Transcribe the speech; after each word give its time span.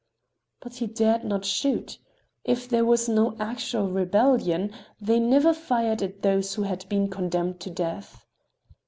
But 0.61 0.77
he 0.77 0.87
dared 0.87 1.23
not 1.25 1.45
shoot. 1.45 1.99
If 2.43 2.67
there 2.67 2.83
was 2.83 3.07
no 3.07 3.35
actual 3.39 3.87
rebellion 3.91 4.71
they 4.99 5.19
never 5.19 5.53
fired 5.53 6.01
at 6.01 6.23
those 6.23 6.55
who 6.55 6.63
had 6.63 6.89
been 6.89 7.07
condemned 7.07 7.59
to 7.59 7.69
death. 7.69 8.25